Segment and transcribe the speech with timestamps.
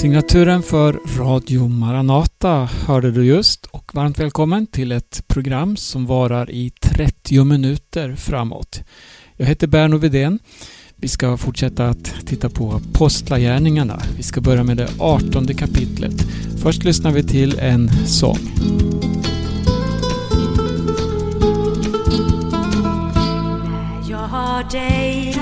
[0.00, 6.50] Signaturen för Radio Maranata hörde du just och varmt välkommen till ett program som varar
[6.50, 8.82] i 30 minuter framåt.
[9.36, 10.38] Jag heter Berno Vidén.
[10.96, 14.02] Vi ska fortsätta att titta på Apostlagärningarna.
[14.16, 16.26] Vi ska börja med det 18 kapitlet.
[16.62, 18.38] Först lyssnar vi till en sång.
[23.52, 25.39] När jag har dig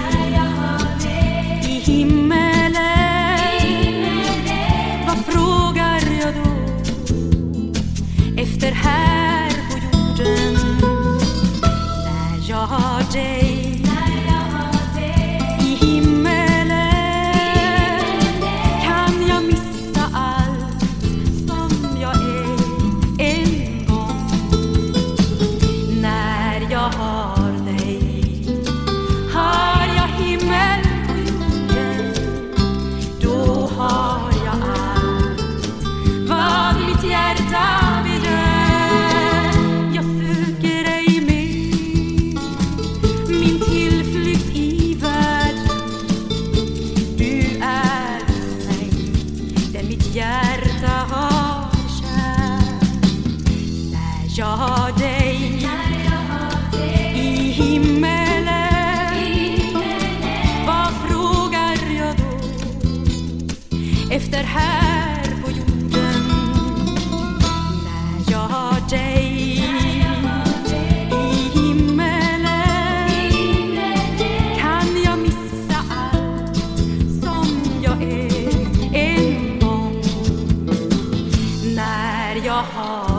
[82.38, 83.17] När jag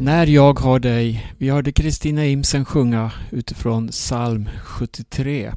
[0.00, 1.32] När jag har dig.
[1.38, 5.52] Vi hörde Kristina Imsen sjunga utifrån psalm 73.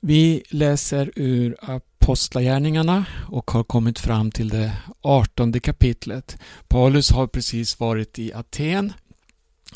[0.00, 6.38] Vi läser ur Apostlagärningarna och har kommit fram till det 18 kapitlet.
[6.68, 8.92] Paulus har precis varit i Aten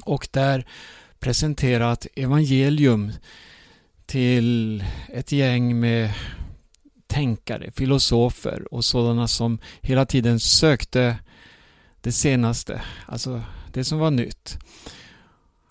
[0.05, 0.67] och där
[1.19, 3.13] presenterat evangelium
[4.07, 6.11] till ett gäng med
[7.07, 11.17] tänkare, filosofer och sådana som hela tiden sökte
[12.01, 14.59] det senaste, alltså det som var nytt.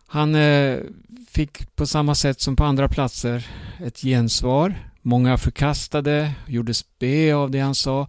[0.07, 0.79] Han eh,
[1.27, 3.47] fick på samma sätt som på andra platser
[3.79, 4.75] ett gensvar.
[5.01, 8.07] Många förkastade, gjorde spe av det han sa.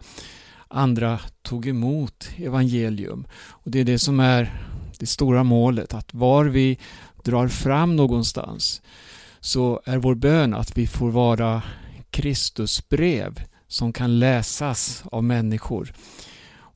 [0.69, 3.27] Andra tog emot evangelium.
[3.49, 4.63] Och Det är det som är
[4.99, 6.79] det stora målet, att var vi
[7.25, 8.83] drar fram någonstans
[9.41, 11.63] så är vår bön att vi får vara
[12.11, 15.93] Kristusbrev som kan läsas av människor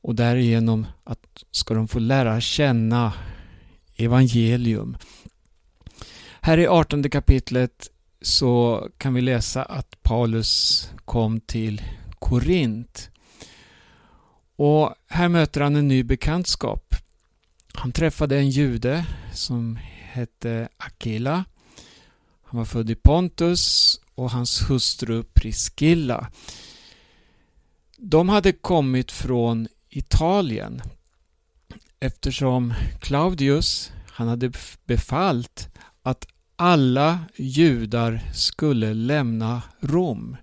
[0.03, 3.13] och därigenom att ska de få lära känna
[3.95, 4.97] evangelium.
[6.41, 7.89] Här i 18 kapitlet
[8.21, 11.81] så kan vi läsa att Paulus kom till
[12.19, 13.09] Korint.
[14.55, 16.95] Och här möter han en ny bekantskap.
[17.73, 21.45] Han träffade en jude som hette Akila
[22.43, 26.31] Han var född i Pontus och hans hustru Priscilla.
[27.97, 29.67] De hade kommit från
[29.97, 30.81] Italien
[31.99, 34.51] eftersom Claudius han hade
[34.85, 35.69] befallt
[36.01, 40.37] att alla judar skulle lämna Rom.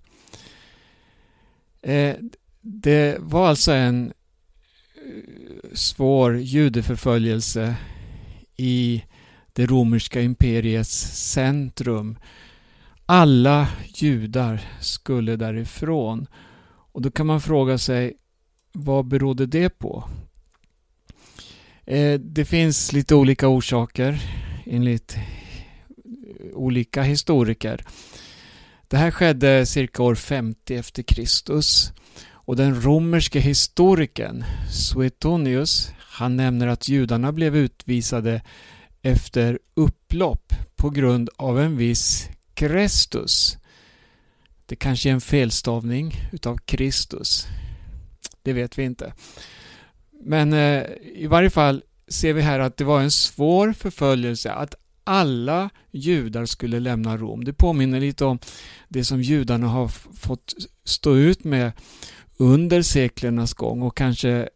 [1.82, 2.17] Eh,
[2.61, 7.76] det var alltså en eh, svår judeförföljelse
[8.56, 9.05] i
[9.52, 10.99] det romerska imperiets
[11.32, 12.19] centrum.
[13.06, 16.26] Alla judar skulle därifrån.
[16.93, 18.17] Och då kan man fråga sig
[18.73, 20.05] vad berodde det på?
[21.87, 24.23] Eh, det finns lite olika orsaker
[24.67, 25.23] enligt eh,
[26.55, 27.85] olika historiker.
[28.89, 31.93] Det här skedde cirka år 50 efter Kristus
[32.29, 38.43] och den romerske historikern Suetonius han nämner att judarna blev utvisade
[39.03, 43.57] efter upplopp på grund av en viss Kristus.
[44.67, 47.47] Det kanske är en felstavning utav Kristus.
[48.43, 49.13] Det vet vi inte.
[50.23, 50.85] Men eh,
[51.15, 56.47] i varje fall ser vi här att det var en svår förföljelse att alla judar
[56.47, 57.45] skulle lämna Rom.
[57.45, 58.39] Det påminner lite om
[58.89, 60.55] det som judarna har fått
[60.85, 61.73] stå ut med
[62.37, 64.49] under seklernas gång och kanske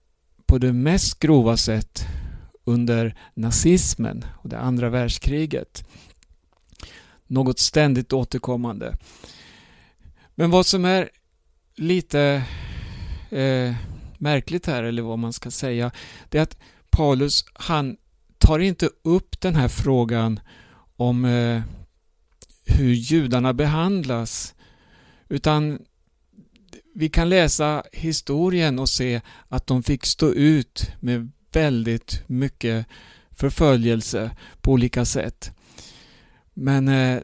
[0.46, 2.06] på det mest grova sätt
[2.64, 5.84] under nazismen och det andra världskriget.
[7.26, 8.96] Något ständigt återkommande.
[10.34, 11.10] Men vad som är
[11.76, 12.42] lite
[13.34, 13.74] eh,
[14.18, 15.90] märkligt här, eller vad man ska säga,
[16.28, 16.56] det är att
[16.90, 17.96] Paulus, han
[18.38, 20.40] tar inte upp den här frågan
[20.96, 21.62] om eh,
[22.66, 24.54] hur judarna behandlas,
[25.28, 25.78] utan
[26.94, 32.86] vi kan läsa historien och se att de fick stå ut med väldigt mycket
[33.30, 34.30] förföljelse
[34.60, 35.52] på olika sätt.
[36.54, 37.20] Men eh,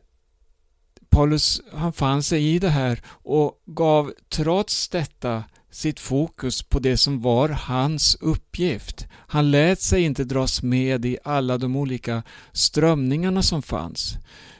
[1.11, 6.97] Paulus han fann sig i det här och gav trots detta sitt fokus på det
[6.97, 9.07] som var hans uppgift.
[9.13, 12.23] Han lät sig inte dras med i alla de olika
[12.53, 14.17] strömningarna som fanns.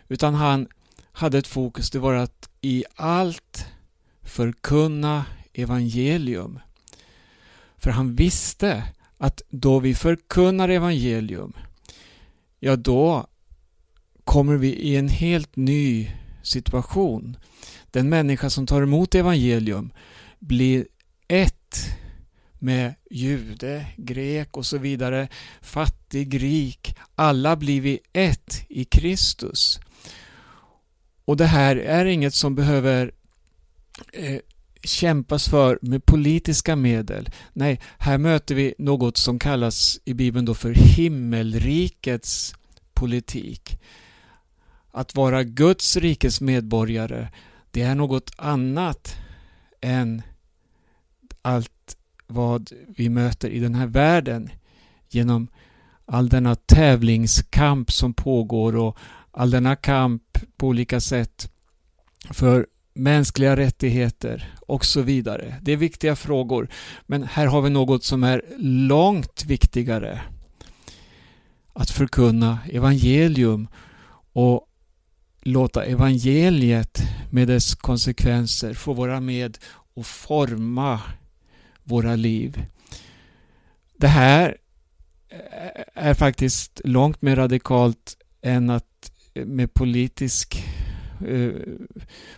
[0.09, 0.69] Utan han
[1.13, 3.67] hade ett fokus, det var att i allt
[4.23, 6.59] förkunna evangelium.
[7.79, 8.85] För han visste
[9.19, 11.53] att då vi förkunnar evangelium,
[12.59, 13.27] ja då
[14.25, 16.11] kommer vi i en helt ny
[16.43, 17.37] situation.
[17.91, 19.91] Den människa som tar emot evangelium
[20.39, 20.87] blir
[21.31, 21.91] ett
[22.59, 25.29] med jude, grek och så vidare,
[25.61, 26.97] fattig, rik.
[27.15, 29.81] Alla blir vi ett i Kristus.
[31.25, 33.13] Och det här är inget som behöver
[34.13, 34.41] eh,
[34.83, 37.31] kämpas för med politiska medel.
[37.53, 42.55] Nej, här möter vi något som kallas i Bibeln då för himmelrikets
[42.95, 43.79] politik.
[44.91, 47.29] Att vara Guds rikes medborgare,
[47.71, 49.17] det är något annat
[49.81, 50.23] än
[51.43, 51.97] allt
[52.27, 54.51] vad vi möter i den här världen
[55.09, 55.49] genom
[56.07, 58.99] all denna tävlingskamp som pågår och
[59.31, 60.23] all denna kamp
[60.57, 61.53] på olika sätt
[62.31, 65.55] för mänskliga rättigheter och så vidare.
[65.63, 66.69] Det är viktiga frågor.
[67.07, 68.43] Men här har vi något som är
[68.89, 70.21] långt viktigare.
[71.73, 73.69] Att förkunna evangelium
[74.33, 74.67] och
[75.43, 79.59] låta evangeliet med dess konsekvenser få vara med
[79.95, 81.01] och forma
[81.85, 82.67] våra liv.
[83.97, 84.57] Det här
[85.95, 90.65] är faktiskt långt mer radikalt än att eh, med politisk
[91.29, 91.51] eh,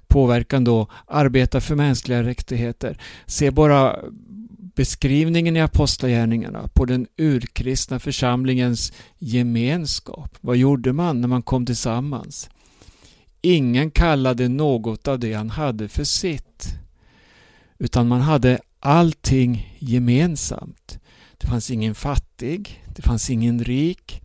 [0.07, 2.99] påverkan då arbeta för mänskliga rättigheter.
[3.27, 3.99] Se bara
[4.75, 10.37] beskrivningen i Apostlagärningarna på den urkristna församlingens gemenskap.
[10.41, 12.51] Vad gjorde man när man kom tillsammans?
[13.41, 16.67] Ingen kallade något av det han hade för sitt.
[17.79, 20.99] Utan man hade allting gemensamt.
[21.39, 24.23] Det fanns ingen fattig, det fanns ingen rik.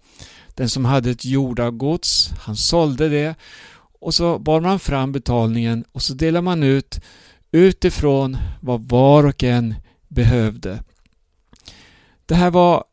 [0.50, 3.36] Den som hade ett jordagods, han sålde det
[4.00, 7.00] och så bar man fram betalningen och så delade man ut
[7.52, 9.76] utifrån vad var och en
[10.08, 10.84] behövde.
[12.26, 12.84] Det här var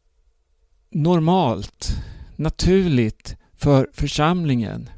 [0.91, 1.97] normalt,
[2.37, 4.91] naturligt för församlingen.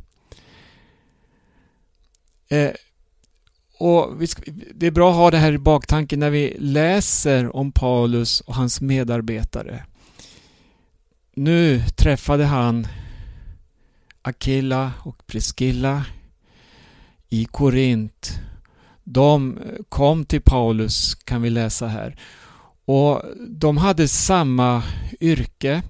[2.48, 2.70] Eh,
[3.78, 4.16] och
[4.74, 8.54] Det är bra att ha det här i baktanken när vi läser om Paulus och
[8.54, 9.84] hans medarbetare.
[11.34, 12.86] Nu träffade han
[14.22, 16.04] Akilla och Priscilla
[17.28, 18.40] i Korint.
[19.04, 22.20] De eh, kom till Paulus kan vi läsa här.
[22.84, 24.82] Och de hade samma
[25.20, 25.82] yrke.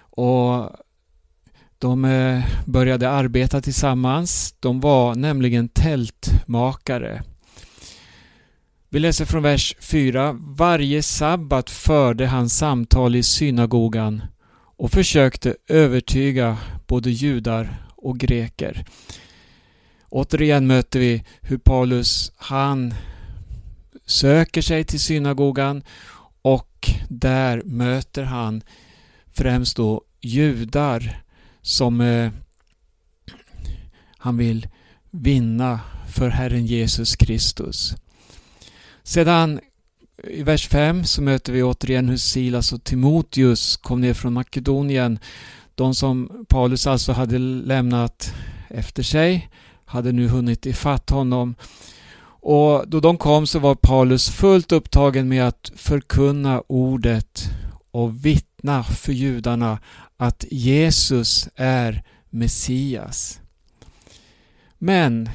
[0.00, 0.70] Och
[1.80, 4.54] de eh, började arbeta tillsammans.
[4.60, 7.22] De var nämligen tältmakare.
[8.88, 10.32] Vi läser från vers 4.
[10.32, 14.22] Varje sabbat förde han samtal i synagogan
[14.76, 16.56] och försökte övertyga
[16.86, 18.84] både judar och greker.
[20.08, 22.94] Återigen möter vi hur Paulus, han
[24.06, 25.82] söker sig till synagogan
[26.42, 28.62] och där möter han
[29.34, 31.22] främst då judar
[31.62, 32.30] som eh,
[34.18, 34.68] han vill
[35.10, 37.94] vinna för Herren Jesus Kristus.
[39.02, 39.60] Sedan
[40.24, 45.18] i vers 5 så möter vi återigen hur Silas och Timoteus kom ner från Makedonien.
[45.74, 48.34] De som Paulus alltså hade lämnat
[48.68, 49.50] efter sig
[49.84, 51.54] hade nu hunnit ifatt honom.
[52.40, 57.50] Och då de kom så var Paulus fullt upptagen med att förkunna ordet
[57.90, 59.78] och vittna för judarna
[60.18, 63.40] att Jesus är Messias.
[64.78, 65.30] Men,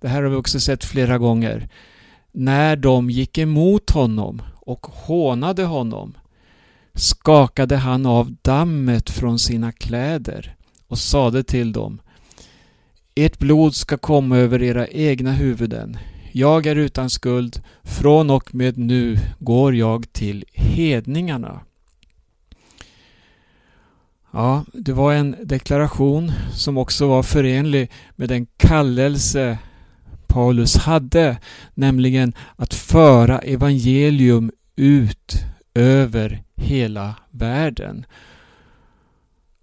[0.00, 1.68] det här har vi också sett flera gånger,
[2.32, 6.14] när de gick emot honom och hånade honom
[6.94, 10.56] skakade han av dammet från sina kläder
[10.88, 12.00] och sade till dem
[13.16, 15.98] Ert blod ska komma över era egna huvuden.
[16.32, 17.62] Jag är utan skuld.
[17.82, 21.60] Från och med nu går jag till hedningarna.
[24.36, 29.58] Ja, det var en deklaration som också var förenlig med den kallelse
[30.26, 31.38] Paulus hade,
[31.74, 35.34] nämligen att föra evangelium ut
[35.74, 38.06] över hela världen.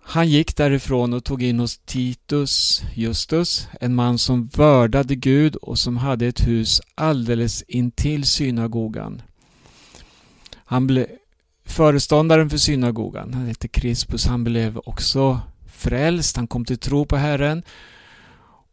[0.01, 5.79] Han gick därifrån och tog in hos Titus Justus, en man som vördade Gud och
[5.79, 9.21] som hade ett hus alldeles intill synagogan.
[10.55, 11.07] Han blev
[11.71, 17.17] föreståndaren för synagogan, han hette Crispus, han blev också frälst, han kom till tro på
[17.17, 17.63] Herren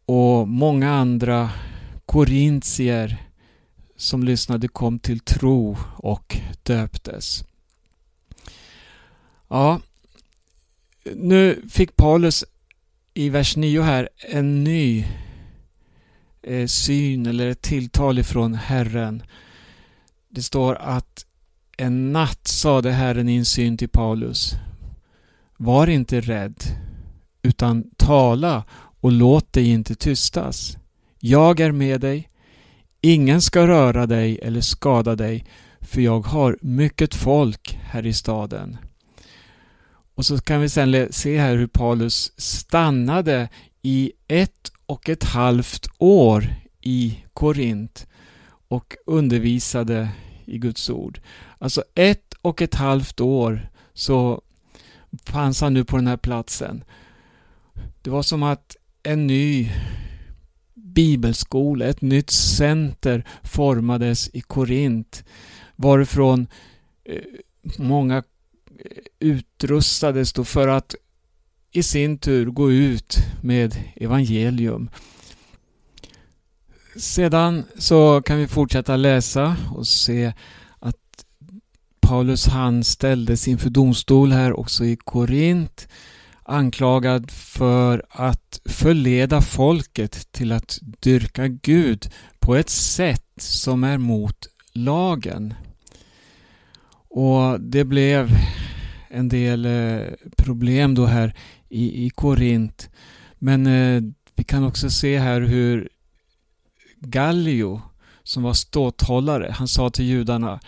[0.05, 1.49] och många andra
[2.05, 3.17] korintier
[3.95, 7.43] som lyssnade kom till tro och döptes.
[9.47, 9.81] Ja,
[11.15, 12.45] nu fick Paulus
[13.13, 15.05] i vers 9 här en ny
[16.41, 19.23] eh, syn eller ett tilltal ifrån Herren.
[20.29, 21.25] Det står att
[21.79, 24.55] en natt sade Herren i en syn till Paulus.
[25.57, 26.63] Var inte rädd,
[27.43, 28.63] utan tala
[29.01, 30.77] och låt dig inte tystas.
[31.19, 32.29] Jag är med dig.
[33.01, 35.45] Ingen ska röra dig eller skada dig,
[35.81, 38.77] för jag har mycket folk här i staden.
[40.15, 43.49] Och så kan vi sen se här hur Paulus stannade
[43.81, 48.07] i ett och ett halvt år i Korint
[48.67, 50.09] och undervisade
[50.49, 51.21] i Guds ord.
[51.57, 54.41] Alltså ett och ett halvt år så
[55.25, 56.83] fanns han nu på den här platsen.
[58.01, 59.71] Det var som att en ny
[60.73, 65.23] bibelskola, ett nytt center formades i Korint
[65.75, 66.47] varifrån
[67.05, 67.21] eh,
[67.77, 68.23] många eh,
[69.19, 70.95] utrustades då för att
[71.71, 74.89] i sin tur gå ut med evangelium.
[76.95, 80.33] Sedan så kan vi fortsätta läsa och se
[80.79, 81.25] att
[81.99, 85.87] Paulus han ställdes inför domstol här också i Korint
[86.49, 94.47] anklagad för att förleda folket till att dyrka Gud på ett sätt som är mot
[94.73, 95.53] lagen.
[97.09, 98.29] Och det blev
[99.09, 101.33] en del eh, problem då här
[101.69, 102.89] i, i Korint.
[103.39, 104.01] Men eh,
[104.35, 105.89] vi kan också se här hur
[106.99, 107.81] Gallio,
[108.23, 110.59] som var ståthållare, han sa till judarna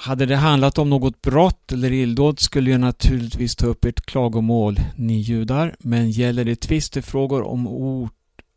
[0.00, 4.80] hade det handlat om något brott eller illdåd skulle jag naturligtvis ta upp ert klagomål,
[4.96, 5.76] ni judar.
[5.78, 8.10] Men gäller det tvistefrågor om ord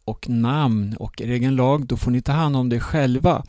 [0.06, 3.44] och namn och er egen lag, då får ni ta hand om det själva.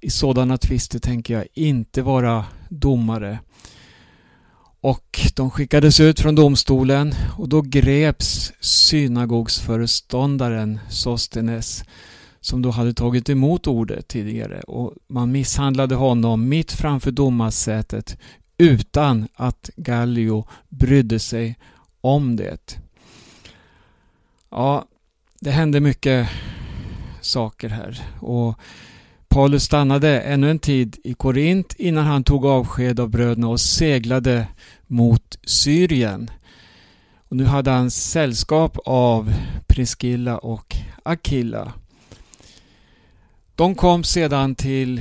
[0.00, 3.38] I sådana tvister tänker jag inte vara domare.
[4.80, 11.84] Och de skickades ut från domstolen och då greps synagogsföreståndaren Sostenes
[12.44, 18.18] som då hade tagit emot ordet tidigare och man misshandlade honom mitt framför domarsätet
[18.58, 21.58] utan att Gallio brydde sig
[22.00, 22.78] om det.
[24.50, 24.84] Ja,
[25.40, 26.28] det hände mycket
[27.20, 28.58] saker här och
[29.28, 34.46] Paulus stannade ännu en tid i Korint innan han tog avsked av bröderna och seglade
[34.86, 36.30] mot Syrien.
[37.28, 39.32] Och nu hade han sällskap av
[39.66, 41.72] Priskilla och Akilla.
[43.56, 45.00] De kom sedan till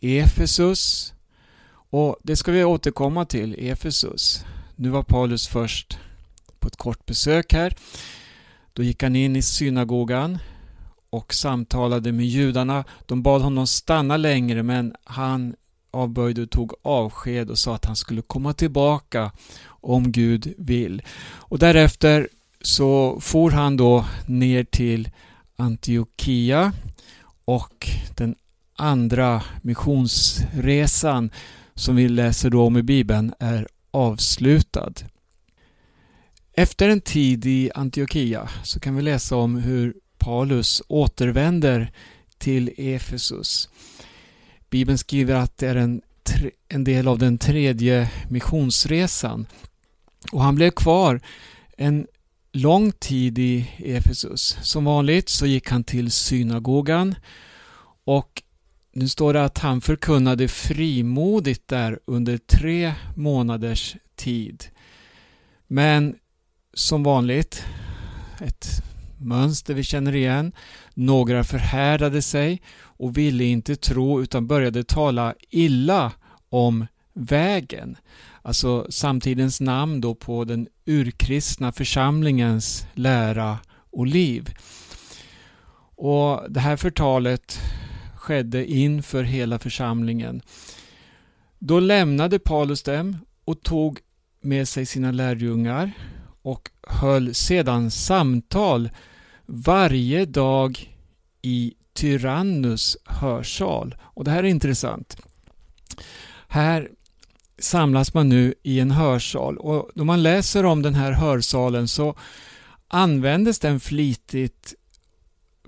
[0.00, 1.12] Efesus
[1.90, 4.44] och det ska vi återkomma till, Efesus.
[4.76, 5.98] Nu var Paulus först
[6.58, 7.76] på ett kort besök här.
[8.72, 10.38] Då gick han in i synagogan
[11.10, 12.84] och samtalade med judarna.
[13.06, 15.54] De bad honom stanna längre men han
[15.90, 19.32] avböjde och tog avsked och sa att han skulle komma tillbaka
[19.66, 21.02] om Gud vill.
[21.24, 22.28] Och därefter
[22.60, 25.10] så for han då ner till
[25.56, 26.72] Antiochia
[27.44, 28.34] och den
[28.76, 31.30] andra missionsresan
[31.74, 34.92] som vi läser då om i Bibeln är avslutad.
[36.52, 41.92] Efter en tid i Antiochia så kan vi läsa om hur Paulus återvänder
[42.38, 43.68] till Efesus.
[44.70, 46.02] Bibeln skriver att det är en,
[46.68, 49.46] en del av den tredje missionsresan.
[50.32, 51.20] Och han blev kvar
[51.76, 52.06] en
[52.52, 54.58] lång tid i Efesus.
[54.62, 57.14] Som vanligt så gick han till synagogan
[58.04, 58.42] och
[58.92, 64.64] nu står det att han förkunnade frimodigt där under tre månaders tid.
[65.66, 66.16] Men
[66.74, 67.64] som vanligt,
[68.40, 68.82] ett
[69.18, 70.52] mönster vi känner igen.
[70.94, 76.12] Några förhärdade sig och ville inte tro utan började tala illa
[76.48, 77.96] om vägen.
[78.42, 83.58] Alltså samtidens namn då på den urkristna församlingens lära
[83.90, 84.54] och liv.
[85.96, 87.58] Och Det här förtalet
[88.16, 90.42] skedde inför hela församlingen.
[91.58, 93.98] Då lämnade Paulus dem och tog
[94.40, 95.92] med sig sina lärjungar
[96.42, 98.90] och höll sedan samtal
[99.46, 100.96] varje dag
[101.42, 103.94] i Tyrannus hörsal.
[104.00, 105.16] Och det här är intressant.
[106.48, 106.88] Här
[107.62, 112.14] samlas man nu i en hörsal och då man läser om den här hörsalen så
[112.88, 114.74] användes den flitigt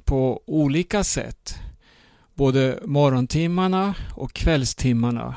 [0.05, 1.55] på olika sätt.
[2.35, 5.37] Både morgontimmarna och kvällstimmarna.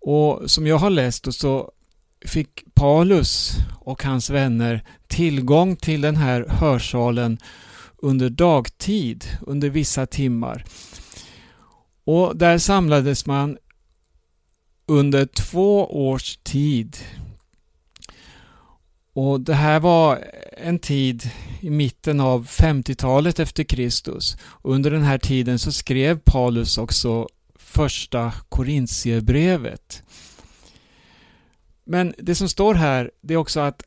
[0.00, 1.70] Och som jag har läst så
[2.26, 7.38] fick Paulus och hans vänner tillgång till den här hörsalen
[7.98, 10.64] under dagtid, under vissa timmar.
[12.04, 13.58] Och där samlades man
[14.86, 16.96] under två års tid.
[19.12, 20.24] Och Det här var
[20.56, 24.36] en tid i mitten av 50-talet efter Kristus.
[24.62, 30.02] Under den här tiden så skrev Paulus också första Korintierbrevet.
[31.84, 33.82] Men det som står här, det är också att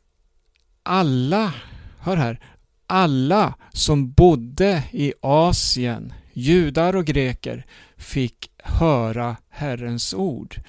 [0.82, 1.54] alla,
[1.98, 2.40] hör här,
[2.86, 10.60] alla som bodde i Asien, judar och greker, fick höra Herrens ord.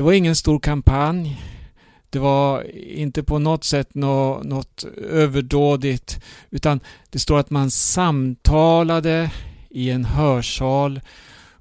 [0.00, 1.42] Det var ingen stor kampanj.
[2.10, 9.30] Det var inte på något sätt något, något överdådigt utan det står att man samtalade
[9.70, 11.00] i en hörsal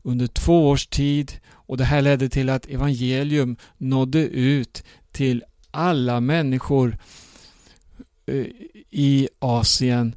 [0.02, 6.20] under två års tid och det här ledde till att evangelium nådde ut till alla
[6.20, 6.98] människor
[8.26, 8.46] eh,
[8.90, 10.16] i Asien,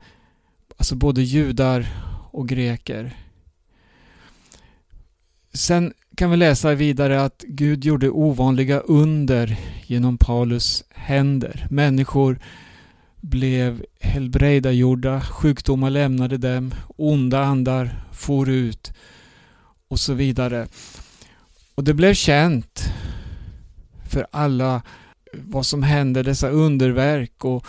[0.76, 1.86] alltså både judar
[2.30, 3.16] och greker.
[5.52, 11.66] Sen kan vi läsa vidare att Gud gjorde ovanliga under genom Paulus händer.
[11.70, 12.38] Människor
[13.20, 18.92] blev helbrägdagjorda, sjukdomar lämnade dem, onda andar for ut
[19.88, 20.66] och så vidare.
[21.74, 22.84] Och det blev känt
[24.10, 24.82] för alla
[25.32, 27.66] vad som hände, dessa underverk och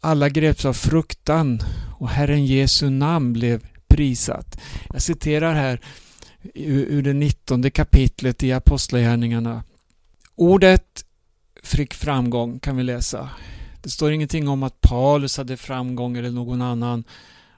[0.00, 1.60] alla greps av fruktan
[1.98, 4.60] och Herren Jesu namn blev prisat.
[4.92, 5.80] Jag citerar här
[6.54, 9.62] ur det nittonde kapitlet i Apostlagärningarna.
[10.34, 11.04] Ordet
[11.62, 13.30] fick framgång kan vi läsa.
[13.82, 17.04] Det står ingenting om att Paulus hade framgång eller någon annan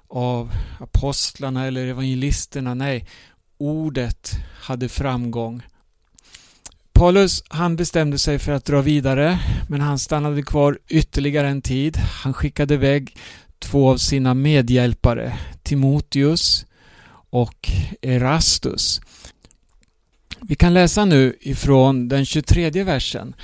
[0.09, 2.75] av apostlarna eller evangelisterna.
[2.75, 3.09] Nej,
[3.59, 5.63] ordet hade framgång.
[6.93, 11.97] Paulus han bestämde sig för att dra vidare men han stannade kvar ytterligare en tid.
[11.97, 13.17] Han skickade iväg
[13.59, 16.67] två av sina medhjälpare, Timoteus
[17.31, 17.71] och
[18.03, 19.01] Erastus.
[20.41, 23.35] Vi kan läsa nu ifrån den 23 versen.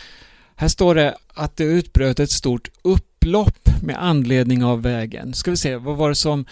[0.56, 5.34] Här står det att det utbröt ett stort upplopp med anledning av vägen.
[5.34, 6.44] Ska vi se, vad var det som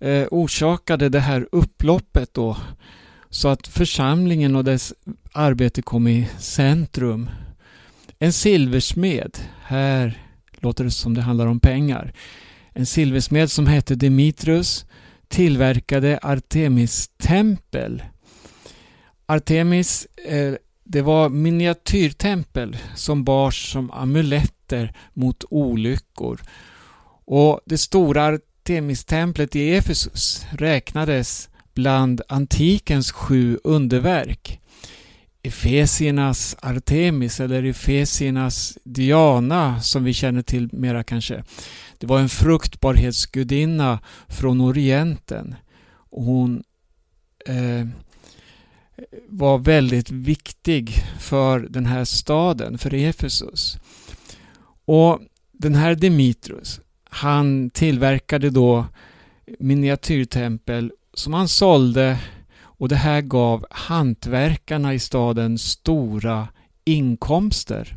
[0.00, 2.56] eh, orsakade det här upploppet då?
[3.30, 4.94] Så att församlingen och dess
[5.32, 7.30] arbete kom i centrum.
[8.18, 12.12] En silversmed, här låter det som det handlar om pengar.
[12.72, 14.84] En silversmed som hette Dimitrus
[15.30, 18.02] tillverkade Artemis tempel.
[19.26, 26.40] Artemis eh, det var miniatyrtempel som bars som amuletter mot olyckor.
[27.24, 34.60] Och Det stora Artemistemplet i Efesus räknades bland antikens sju underverk.
[35.42, 41.44] Efesiernas Artemis eller Efesiernas Diana som vi känner till mera kanske.
[42.00, 45.54] Det var en fruktbarhetsgudinna från Orienten.
[45.92, 46.62] Och hon
[47.46, 47.86] eh,
[49.28, 53.78] var väldigt viktig för den här staden, för Efesus.
[54.84, 55.20] Och
[55.52, 58.86] den här Dimitrus, han tillverkade då
[59.58, 62.18] miniatyrtempel som han sålde
[62.60, 66.48] och det här gav hantverkarna i staden stora
[66.84, 67.96] inkomster.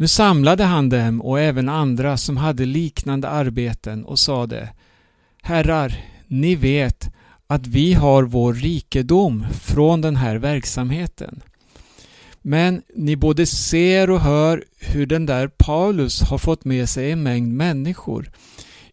[0.00, 4.68] Nu samlade han dem och även andra som hade liknande arbeten och sade
[5.42, 7.10] Herrar, ni vet
[7.46, 11.42] att vi har vår rikedom från den här verksamheten.
[12.42, 17.22] Men ni både ser och hör hur den där Paulus har fått med sig en
[17.22, 18.30] mängd människor.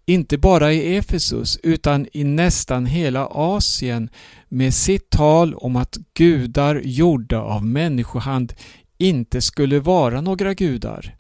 [0.05, 4.09] Inte bara i Efesus utan i nästan hela Asien
[4.49, 8.53] med sitt tal om att gudar gjorda av människohand
[8.97, 11.15] inte skulle vara några gudar.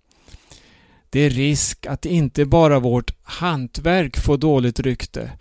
[1.09, 5.31] Det är risk att inte bara vårt hantverk får dåligt rykte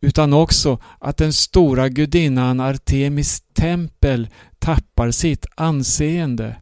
[0.00, 4.28] utan också att den stora gudinnan Artemis tempel
[4.58, 6.56] tappar sitt anseende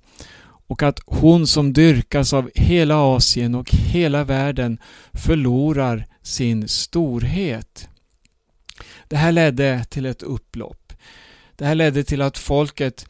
[0.67, 4.79] och att hon som dyrkas av hela Asien och hela världen
[5.13, 7.89] förlorar sin storhet.
[9.09, 10.93] Det här ledde till ett upplopp.
[11.57, 13.07] Det här ledde till att folket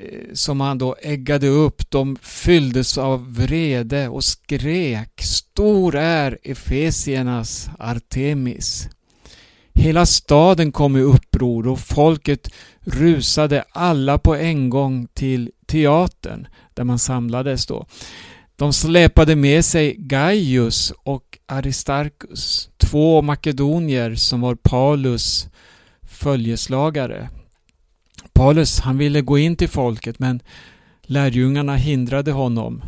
[0.00, 7.70] Eh, som han då äggade upp, de fylldes av vrede och skrek Stor är Efesiernas
[7.78, 8.88] Artemis.
[9.74, 16.84] Hela staden kom i uppror och folket rusade alla på en gång till teatern där
[16.84, 17.86] man samlades då.
[18.56, 25.48] De släpade med sig Gaius och Aristarchus, två makedonier som var Paulus
[26.02, 27.28] följeslagare.
[28.38, 30.40] Paulus han ville gå in till folket men
[31.02, 32.82] lärjungarna hindrade honom.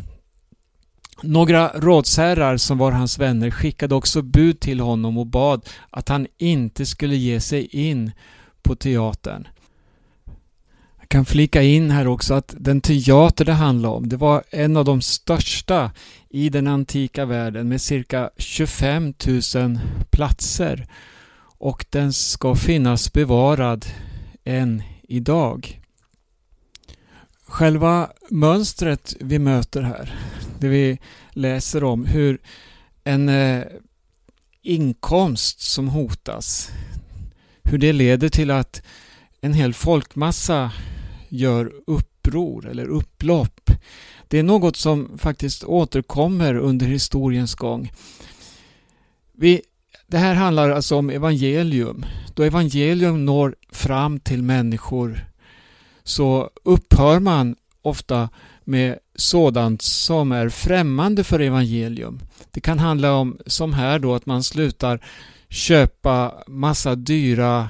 [1.23, 6.27] Några rådsherrar som var hans vänner skickade också bud till honom och bad att han
[6.37, 8.11] inte skulle ge sig in
[8.61, 9.47] på teatern.
[10.99, 14.77] Jag kan flika in här också att den teater det handlade om, det var en
[14.77, 15.91] av de största
[16.29, 19.13] i den antika världen med cirka 25
[19.55, 20.87] 000 platser
[21.57, 23.85] och den ska finnas bevarad
[24.43, 25.81] än idag.
[27.45, 30.15] Själva mönstret vi möter här,
[30.59, 30.99] det vi
[31.31, 32.41] läser om hur
[33.03, 33.63] en eh,
[34.61, 36.71] inkomst som hotas,
[37.63, 38.81] hur det leder till att
[39.41, 40.71] en hel folkmassa
[41.29, 43.71] gör uppror eller upplopp.
[44.27, 47.91] Det är något som faktiskt återkommer under historiens gång.
[49.33, 49.61] Vi,
[50.11, 52.05] det här handlar alltså om evangelium.
[52.33, 55.25] Då evangelium når fram till människor
[56.03, 58.29] så upphör man ofta
[58.63, 62.19] med sådant som är främmande för evangelium.
[62.51, 65.05] Det kan handla om, som här då, att man slutar
[65.49, 67.69] köpa massa dyra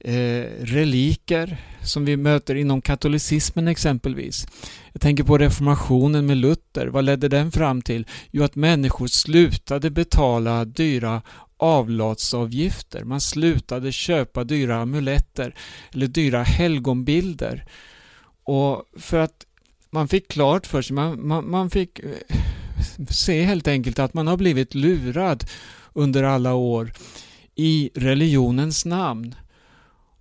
[0.00, 4.46] eh, reliker som vi möter inom katolicismen exempelvis.
[4.92, 6.86] Jag tänker på reformationen med Luther.
[6.86, 8.06] Vad ledde den fram till?
[8.30, 11.22] Jo, att människor slutade betala dyra
[11.62, 13.04] avlatsavgifter.
[13.04, 15.54] Man slutade köpa dyra amuletter
[15.94, 17.64] eller dyra helgonbilder.
[18.44, 19.46] Och för att
[19.90, 22.36] man fick klart för sig, man, man, man fick eh,
[23.10, 25.44] se helt enkelt att man har blivit lurad
[25.92, 26.92] under alla år
[27.54, 29.34] i religionens namn.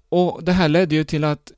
[0.10, 1.52] Och Det här ledde ju till att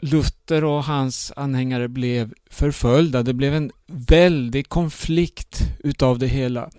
[0.00, 3.22] Luther och hans anhängare blev förföljda.
[3.22, 6.70] Det blev en väldig konflikt utav det hela.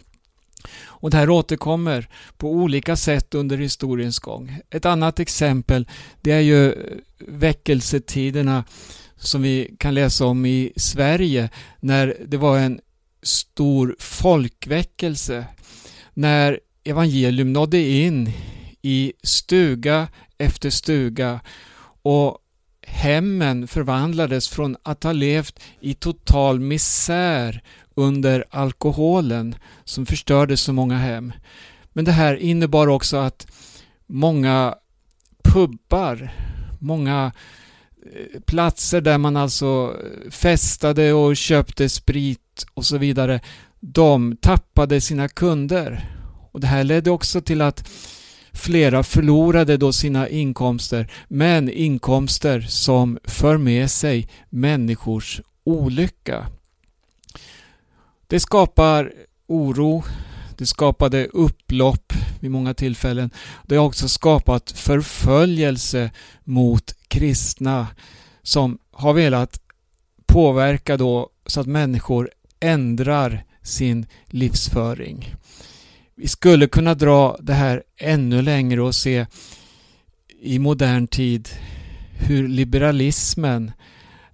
[0.85, 4.59] Och det här återkommer på olika sätt under historiens gång.
[4.69, 5.87] Ett annat exempel
[6.21, 6.75] det är ju
[7.27, 8.63] väckelsetiderna
[9.15, 12.79] som vi kan läsa om i Sverige när det var en
[13.23, 15.45] stor folkväckelse.
[16.13, 18.31] När evangelium nådde in
[18.81, 21.39] i stuga efter stuga
[22.01, 22.37] och
[22.91, 27.63] hemmen förvandlades från att ha levt i total misär
[27.95, 31.33] under alkoholen som förstörde så många hem.
[31.93, 33.47] Men det här innebar också att
[34.07, 34.75] många
[35.43, 36.33] pubbar,
[36.79, 37.31] många
[38.13, 43.39] eh, platser där man alltså eh, festade och köpte sprit och så vidare,
[43.79, 46.09] de tappade sina kunder.
[46.51, 47.89] Och Det här ledde också till att
[48.53, 56.47] flera förlorade då sina inkomster, men inkomster som för med sig människors olycka.
[58.27, 59.13] Det skapar
[59.47, 60.03] oro,
[60.57, 63.29] det skapade upplopp vid många tillfällen.
[63.63, 66.11] Det har också skapat förföljelse
[66.43, 67.87] mot kristna
[68.43, 69.61] som har velat
[70.25, 75.35] påverka då så att människor ändrar sin livsföring.
[76.21, 79.25] Vi skulle kunna dra det här ännu längre och se
[80.41, 81.49] i modern tid
[82.11, 83.71] hur liberalismen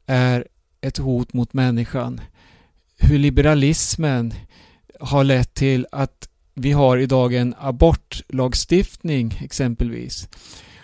[0.05, 0.47] är
[0.81, 2.21] ett hot mot människan.
[2.97, 4.33] Hur liberalismen
[4.99, 10.27] har lett till att vi har idag en abortlagstiftning exempelvis.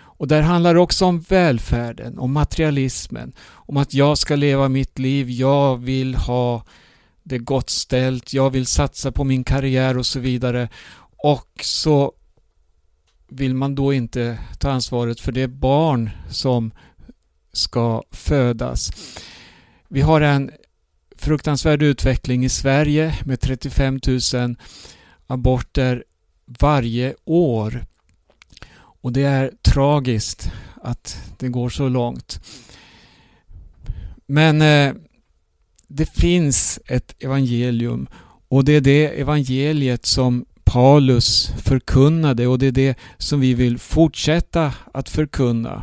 [0.00, 4.98] Och där handlar det också om välfärden, om materialismen, om att jag ska leva mitt
[4.98, 6.64] liv, jag vill ha
[7.22, 10.68] det är gott ställt, jag vill satsa på min karriär och så vidare.
[11.16, 12.12] Och så
[13.28, 16.72] vill man då inte ta ansvaret för det barn som
[17.52, 18.90] ska födas.
[19.88, 20.50] Vi har en
[21.16, 24.00] fruktansvärd utveckling i Sverige med 35
[24.34, 24.56] 000
[25.26, 26.04] aborter
[26.60, 27.84] varje år.
[28.74, 32.40] Och det är tragiskt att det går så långt.
[34.26, 34.94] Men eh,
[35.94, 38.06] det finns ett evangelium
[38.48, 43.78] och det är det evangeliet som Paulus förkunnade och det är det som vi vill
[43.78, 45.82] fortsätta att förkunna.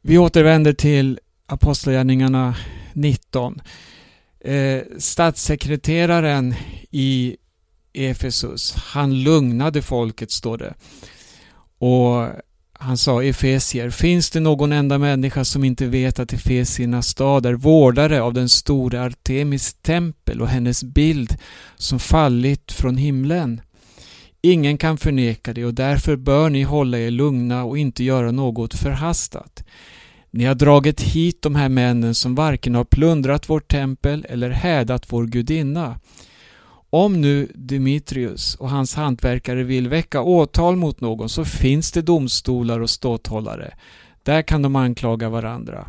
[0.00, 2.56] Vi återvänder till Apostlagärningarna
[2.92, 3.60] 19.
[4.40, 6.54] Eh, statssekreteraren
[6.90, 7.36] i
[7.92, 10.74] Efesus, han lugnade folket står det.
[11.78, 12.28] Och
[12.84, 17.54] han sa Efesier, finns det någon enda människa som inte vet att Efesiernas stad är
[17.54, 21.36] vårdare av den stora Artemis tempel och hennes bild
[21.76, 23.60] som fallit från himlen?
[24.42, 28.74] Ingen kan förneka det och därför bör ni hålla er lugna och inte göra något
[28.74, 29.64] förhastat.
[30.30, 35.12] Ni har dragit hit de här männen som varken har plundrat vårt tempel eller hädat
[35.12, 35.98] vår gudinna.
[36.94, 42.80] Om nu Dimitrius och hans hantverkare vill väcka åtal mot någon så finns det domstolar
[42.80, 43.74] och ståthållare.
[44.22, 45.88] Där kan de anklaga varandra.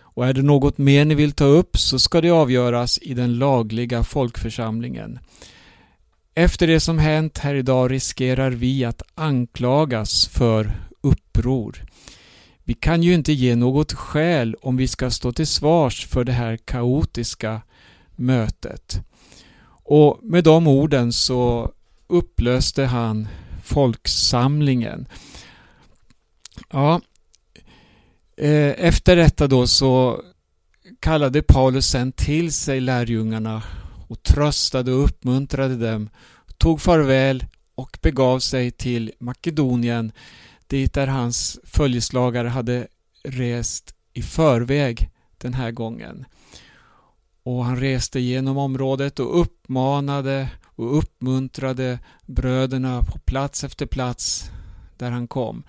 [0.00, 3.38] Och är det något mer ni vill ta upp så ska det avgöras i den
[3.38, 5.18] lagliga folkförsamlingen.
[6.34, 11.84] Efter det som hänt här idag riskerar vi att anklagas för uppror.
[12.64, 16.32] Vi kan ju inte ge något skäl om vi ska stå till svars för det
[16.32, 17.60] här kaotiska
[18.16, 19.04] mötet.
[19.84, 21.72] Och med de orden så
[22.06, 23.28] upplöste han
[23.64, 25.08] folksamlingen.
[26.70, 27.00] Ja,
[28.36, 30.22] eh, efter detta då så
[31.00, 33.62] kallade Paulus sen till sig lärjungarna
[34.08, 36.08] och tröstade och uppmuntrade dem,
[36.58, 37.44] tog farväl
[37.74, 40.12] och begav sig till Makedonien
[40.66, 42.86] dit där hans följeslagare hade
[43.24, 46.24] rest i förväg den här gången.
[47.44, 54.50] Och han reste genom området och uppmanade och uppmuntrade bröderna på plats efter plats
[54.96, 55.62] där han kom.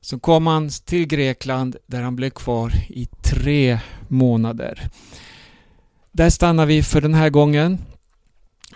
[0.00, 4.88] Så kom han till Grekland där han blev kvar i tre månader.
[6.12, 7.78] Där stannar vi för den här gången.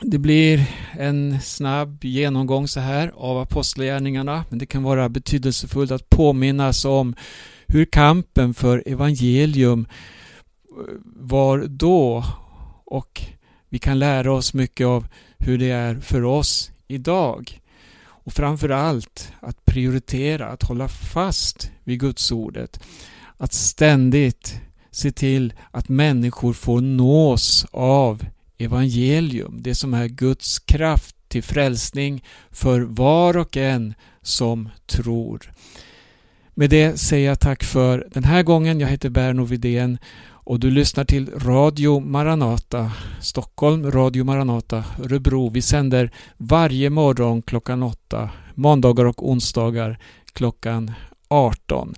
[0.01, 6.11] Det blir en snabb genomgång så här av apostlagärningarna men det kan vara betydelsefullt att
[6.11, 7.15] påminnas om
[7.67, 9.87] hur kampen för evangelium
[11.05, 12.25] var då
[12.85, 13.23] och
[13.69, 15.07] vi kan lära oss mycket av
[15.39, 17.61] hur det är för oss idag.
[17.99, 22.81] Och framförallt att prioritera, att hålla fast vid Gudsordet.
[23.37, 24.61] Att ständigt
[24.91, 28.27] se till att människor får nås av
[28.59, 35.53] evangelium, det som är Guds kraft till frälsning för var och en som tror.
[36.55, 38.81] Med det säger jag tack för den här gången.
[38.81, 39.99] Jag heter Berno Vidén
[40.45, 45.51] och du lyssnar till Radio Maranata Stockholm, Radio Maranata Örebro.
[45.51, 49.99] Vi sänder varje morgon klockan 8, måndagar och onsdagar
[50.33, 50.93] klockan
[51.29, 51.95] 18.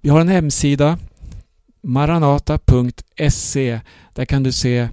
[0.00, 0.98] Vi har en hemsida
[1.82, 3.80] maranata.se.
[4.14, 4.88] Där kan du se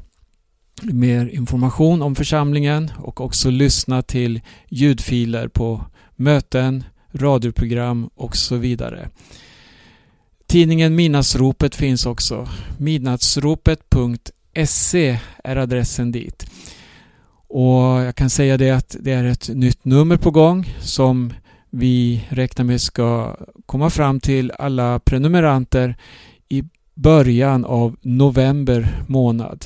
[0.84, 5.86] mer information om församlingen och också lyssna till ljudfiler på
[6.16, 9.10] möten, radioprogram och så vidare.
[10.56, 12.48] Tidningen Midnattsropet finns också.
[12.78, 16.46] Midnattsropet.se är adressen dit.
[17.48, 21.34] Och jag kan säga det att det är ett nytt nummer på gång som
[21.70, 25.96] vi räknar med ska komma fram till alla prenumeranter
[26.50, 26.64] i
[26.94, 29.66] början av november månad.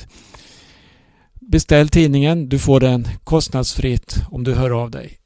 [1.34, 5.18] Beställ tidningen, du får den kostnadsfritt om du hör av dig.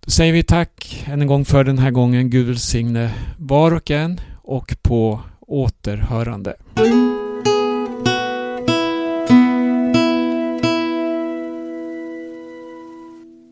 [0.00, 2.30] Då säger vi tack än en gång för den här gången.
[2.30, 6.56] Gud välsigne var och en och på återhörande.